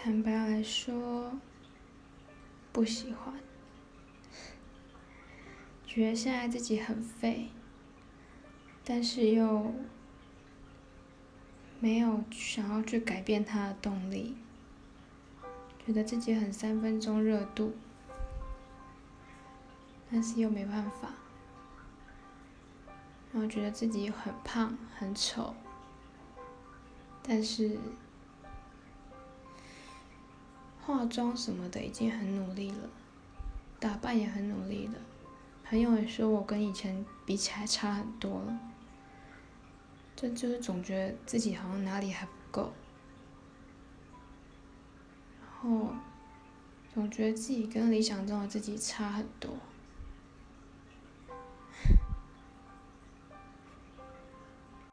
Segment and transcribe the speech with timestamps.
[0.00, 1.32] 坦白来说，
[2.72, 3.34] 不喜欢，
[5.84, 7.48] 觉得现在自己很废，
[8.84, 9.74] 但是又
[11.80, 14.36] 没有想要去改变它的动力，
[15.84, 17.74] 觉得自己很三分钟热度，
[20.12, 21.10] 但是又没办法，
[23.32, 25.56] 然后觉得自己很胖很丑，
[27.20, 27.76] 但是。
[30.88, 32.88] 化妆什么的已经很努力了，
[33.78, 34.94] 打扮也很努力了。
[35.62, 38.58] 朋友也说我跟以前比起来差很多了，
[40.16, 42.72] 这就是总觉得自己好像哪里还不够，
[45.42, 45.90] 然后
[46.94, 49.50] 总觉得自己跟理想中的自己差很多。